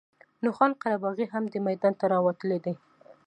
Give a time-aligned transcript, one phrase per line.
[0.43, 2.73] نو خان قره باغي هم دې میدان ته راوتلی دی.